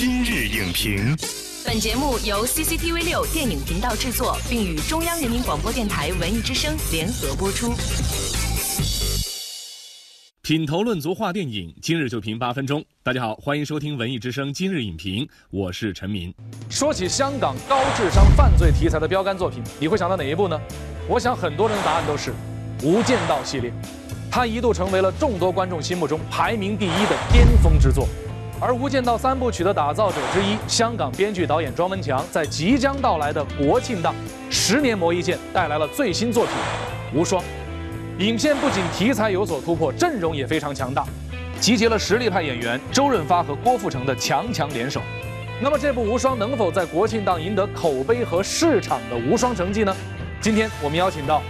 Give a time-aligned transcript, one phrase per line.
[0.00, 1.16] 今日影评，
[1.66, 7.74] 本节目由 CCTV 六电影频道制作，并与中央人民广播电台文艺之声联合播出。
[10.40, 12.84] 品头论足话电影，今日就评八分钟。
[13.02, 16.32] 大家好，欢迎收听文艺之声今日影评，我是陈明。
[16.70, 20.56] 说起香港高智商犯罪题材的标杆作品，你会想到哪一部呢？
[21.08, 22.30] 我想很多人的答案都是
[22.84, 23.72] 《无间道》系列，
[24.30, 28.08] 它一度成为了众多观众心目中排名第一的巅峰之作。
[28.60, 34.12] 而《无间道》三部曲的打造者之一，香港编剧导演庄文强，在即将到来的国庆档
[34.50, 36.52] 十年磨一剑带来了最新作品
[37.16, 37.40] 《无双》。
[38.18, 41.04] 影片不仅题材有所突破，阵容也非常强大，
[41.60, 45.00] 集结了实力派演员周润发和郭富城的强强联手。
[45.62, 49.94] 那么这部《无双》能否在国庆档赢得口碑和市场的无双成绩呢？
[50.40, 51.42] 今天我们邀请到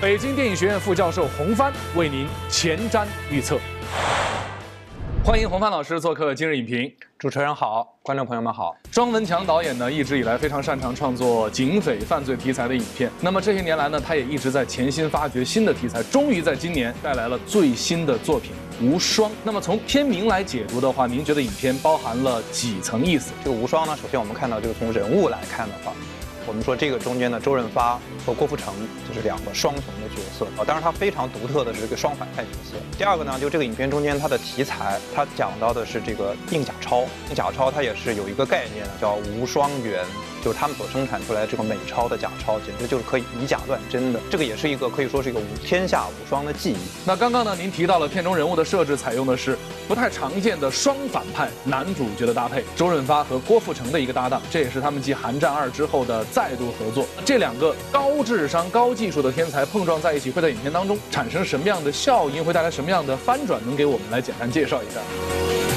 [0.00, 3.58] 北京电影学院副教授洪帆为您前瞻预测。
[5.28, 6.90] 欢迎洪帆老师做客今日影评。
[7.18, 8.74] 主持人好，观众朋友们好。
[8.90, 13.10] 庄文强导演呢，一直以来非常擅长创作警匪犯罪题材的影片。
[13.20, 18.52] 那么这些年来呢，他也一直在潜心发掘新的题材，终于在今年带来了最新的作品
[18.82, 19.30] 《无双》。
[19.44, 23.32] 那么从片名来解读的话，您觉得影片包含了几层意思？
[23.44, 25.92] 这个《无双》呢，首先我们看到，就是从人物来看的话。
[26.48, 28.72] 我们说这个中间的周润发和郭富城
[29.06, 32.76] 就是两个双雄的角色啊，当然他非常独特的是这个双反派角色。
[32.96, 40.06] 第二个呢，就这个影片中间它的题材，它讲到的是这个印假钞，印假钞它也是有一个概念叫无双元。
[40.44, 44.20] 就是他们所生产出来这个美钞的假钞，简直就是可以以假乱真的。
[44.30, 46.76] 这个也是一个可以说是一个无天下无双的记忆。
[47.04, 57.06] 那刚刚呢，您提到了片中人物的设置，采用的是不太常见的双反派男主角的搭配，周润发和郭富城的一个搭档，这也是他们继《寒战二》之后的再度合作。
[57.24, 62.44] 这两个高智商、高技术的天才碰撞在一起，会在影片当中产生什么样的效应？
[62.44, 63.60] 会带来什么样的翻转？
[63.66, 65.67] 能给我们来简单介绍一下？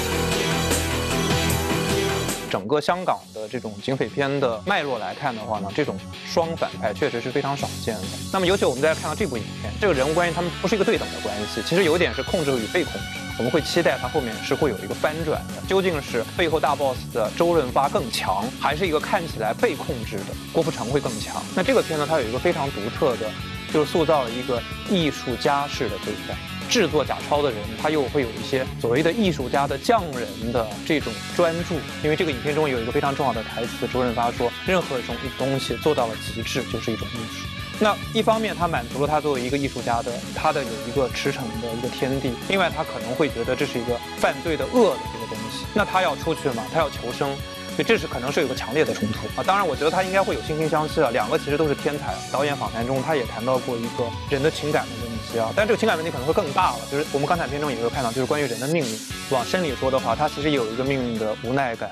[2.51, 5.97] 整个香港的这种警匪片的脉络来看的话呢，这种
[6.27, 8.01] 双反派确实是非常少见的。
[8.33, 13.07] 那么，尤其我们在看到这部影片，这个人物关系他们不是一个对等的关系，其实有点是控制与被控制。
[13.37, 21.41] 我们会期待它后面是会有一个翻转的，究竟是背后大 boss 的周润发更强，还是一个看起来被控制的郭富城会更强？
[21.55, 23.31] 那这个片呢，它有一个非常独特的，
[23.73, 26.35] 就是塑造了一个艺术家式的对待。
[26.71, 31.75] 制作假钞的人，他又会有一些所谓的艺术家的匠人的这种专注。
[32.01, 37.45] 因为这个影片中有一个非常重要的台词，周润发说：“任何一种东西做到了极致，就是一种艺术。”
[37.77, 45.65] 那一方面，他满足了他作为一个艺术家的他的有一个驰骋的一个天地；另外，他可能会觉得这是一个犯罪的恶的这个东西。
[45.73, 47.35] 那他要出去嘛，他要求生。
[47.83, 49.43] 这是可能是有个强烈的冲突啊！
[49.45, 51.09] 当然，我觉得他应该会有惺惺相惜啊。
[51.11, 52.13] 两个其实都是天才。
[52.31, 56.79] 导演访谈中他也谈到过一个人的情感的问题啊，但这个情感问题可能会更大了。
[56.91, 58.99] 就是我们刚才片中也会看到，就是关于人的命运。
[59.29, 61.89] 往深里说的话，他其实有一个命运的无奈感。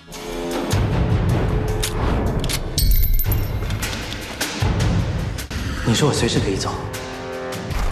[5.86, 6.70] 你说我随时可以走。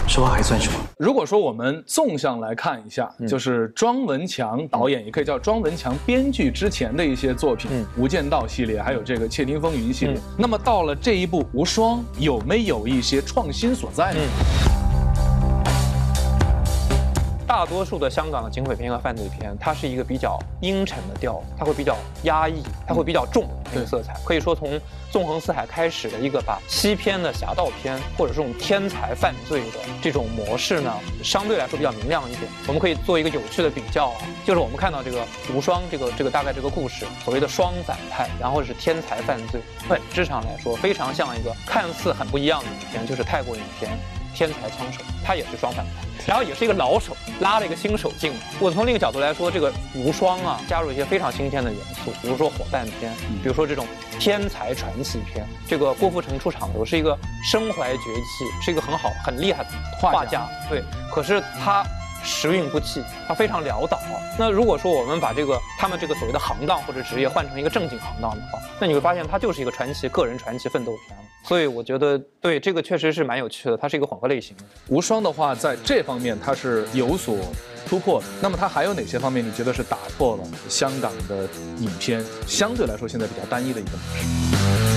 [0.06, 0.70] 说话还算数。
[0.98, 10.18] 如果说我们纵向来看一下，就是庄文强导演，也可以叫庄文强编剧之前的一些作品，《无间道》系列，还有这个《窃听风云》系列。
[10.36, 14.67] 那么到了这一部《无双》，有没有一些创新所在呢？
[17.48, 24.14] 大多数的香港的警匪片和犯罪片，它是一个比较阴沉的调，它会比较压抑，它会比较重这个色彩。
[24.22, 24.68] 可以说，从
[25.10, 30.92] 《纵横四海》开始的一个把西片的侠盗片，或者这种天才犯罪的这种模式呢，
[31.24, 32.42] 相对来说比较明亮一点。
[32.66, 39.58] 我们可以做一个有趣的比较啊，就是我们看到这个无双这个这个大概这个故事，所谓的双反派，然后是天才犯罪，
[39.88, 43.98] 本质上来说非常像一个看似很不一样的影片，就是泰国影片。
[44.38, 48.38] 天才枪手，他也是双反派，然后也是一个老手拉了一个新手进来。
[48.60, 53.12] 我从另一个角度来说，这个无双啊，加入一些非常新鲜的元素，比如说伙伴篇，
[53.42, 53.84] 比如说这种
[54.20, 55.44] 天才传奇片。
[55.66, 57.18] 这个郭富城出场的时候是一个
[57.50, 60.84] 身怀绝技，是一个很好很厉害的画家，对。
[61.10, 61.84] 可是他。
[62.22, 63.98] 时运不济，他非常潦倒。
[64.38, 71.16] 那如果说我们把这个他们这个所谓的行当或者职业换成一个正经行当的话，那你会发现它就是一个传奇个人传奇奋斗片。
[71.44, 74.56] 所以我觉得对这个确实是蛮有趣的，它是一个混合类型。
[74.88, 77.36] 无双的话，在这方面它是有所
[77.88, 78.26] 突破的。
[78.40, 81.48] 那么它还有哪些方面你觉得是打破了香港的
[81.78, 84.87] 影片相对来说现在比较单一的一个模式？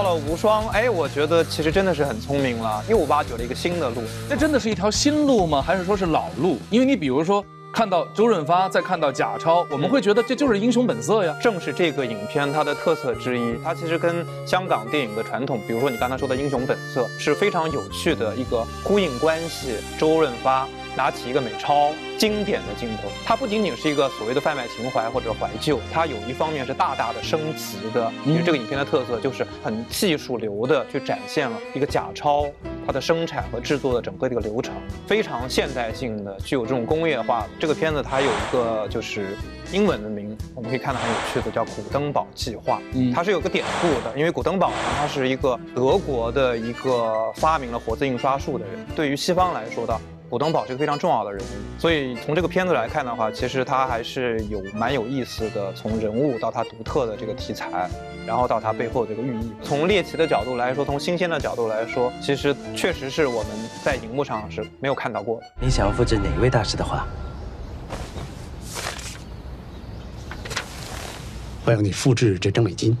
[0.00, 4.00] 到了无双，哎，我觉得其实真的是很聪明了，又挖掘了一个新的路。
[4.30, 5.60] 这真的是一条新路吗？
[5.60, 6.58] 还是说是老路？
[6.70, 11.36] 因为你比如说看到周润发，再看到假钞，我们会觉得这就是英雄本色呀。
[11.42, 19.74] 正是这个影片它的特色之一，它其实跟香港电影的传统，比如说你刚才说的英雄本色，是非常有趣的一个呼应关系。
[19.98, 20.66] 周润发
[20.96, 21.92] 拿起一个美钞。
[22.20, 23.08] 经典的镜头。
[23.24, 28.12] 它不仅仅是一个所谓的贩卖情怀或者怀旧，它有一方面是大大的升级的。
[28.26, 32.46] 因为这个影片的特色就是很技术流的去展现了一个假钞
[32.86, 34.74] 它的生产和制作的整个这个流程，
[35.06, 37.46] 非常现代性的，具有这种工业化。
[37.58, 39.34] 这个片子它有一个就是
[39.72, 42.82] 英文的名，我们可以看到很有趣的，叫古登堡计划。
[42.92, 49.98] 嗯，它是有个典故的，因为古登堡呢，他是一个德国的一个发明了活字印刷术的人，对于西方来说的。
[50.30, 55.72] 古登堡是个非常重要的人物，所以从这个片子来看的话，其实它还是有蛮有意思的。
[55.72, 57.90] 从人物到它独特的这个题材，
[58.24, 59.52] 然后到它背后这个寓意。
[59.60, 63.50] 从猎奇的角度来说，从新鲜的角度来说，其实确实是我们
[63.82, 65.46] 在荧幕上是没有看到过的。
[65.60, 67.04] 你想要复制哪一位大师的画？
[71.64, 72.96] 我要你复制这张美金。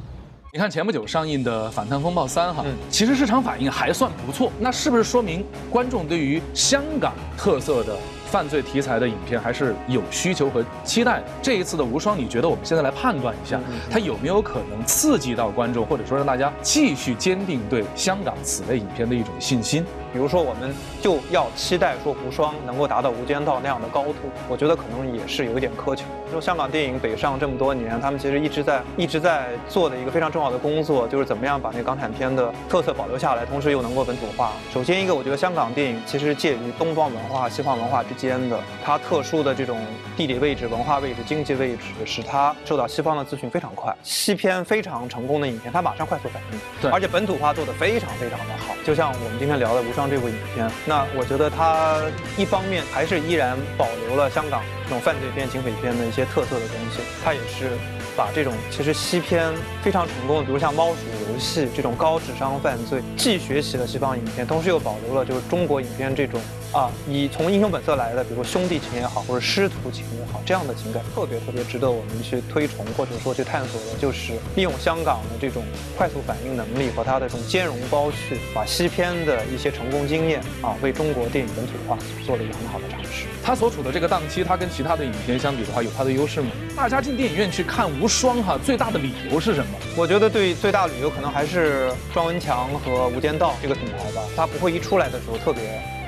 [0.52, 11.22] 你看前不久上映的《反贪风暴三》哈，其实市场反应还算不错，那是不是说明观众对于香港特色的犯罪题材的影片还是有需求和期待？
[11.40, 19.86] 这一次的《无双》，你觉得我们现在来判断一下，它有没有可能刺激到观众，或者说让大家继续坚定对香港此类影片的一种信心？
[20.12, 24.14] 比如说，我们就要期待说《无双》能够达到《无间道》那样的高度，
[24.48, 26.04] 我觉得可能也是有一点苛求。
[26.32, 34.52] 就香港电影北上这么多年，他们其实一直在一直在做的一个非常重要的工作，就是怎么样把那个港产片的特色保留下来，同时又能够本土化。
[34.72, 39.78] 首先一个，我觉得香港电影其实介于东方文化、西方文化之间的，它特殊的这种
[40.16, 43.94] 地理位置、文化位置、经济位置，使它受到西方的资讯非常快。
[44.02, 48.74] 西片非常成功的影片，它马上快速反应，对，而且本土化做得非常非常的好。
[48.84, 49.98] 就像我们今天聊的《无双》。
[50.08, 52.00] 这部影片，那我觉得它
[52.38, 57.76] 一方面还是依然保留了香港这种犯罪片、警匪片的一些特色的东西，它也是
[58.16, 59.52] 把这种其实西片
[59.82, 66.40] 非常成功的，比如像《猫鼠戏》这种高智商犯罪，既学习了西方影片，同时又保留了就是中国影片这种。
[66.72, 75.64] 啊，以从英雄本色来的，比如说兄弟情也好，或者师徒情也好，这样的情感特别特别值得我们去推崇，或者说去探索的，就是利用香港的这种
[75.98, 83.26] 快速反应能力和它的这种兼容包去，把西片的一些成功经验啊，为中国电影本土化做了一个很好的尝试。
[83.42, 86.52] 它所处的这个档期，它跟其他的影片相比的话，有它的优势吗？
[86.76, 89.72] 大家进电影院去看《无双》哈，最大的理由是什么？
[89.96, 95.62] 我觉得对最大的理由可可能还是庄文强和《无间道》这个品牌吧，它不会一出来的时候特别。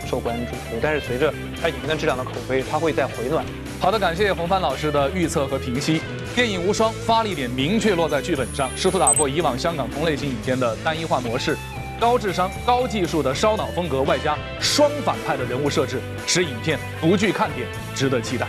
[0.07, 3.45] 受关注，但是随着它影片的质量的口碑，它会在回暖。
[3.79, 6.01] 好的，感谢洪帆老师的预测和评析。
[6.35, 11.57] 电影《无双》发力点明确落在剧本上，试图打破以往香港同类型影片的单一化模式，
[12.01, 18.49] 高智商、高技术的烧脑风格，外加双反派的人物设置，使影片不具看点，值得期待。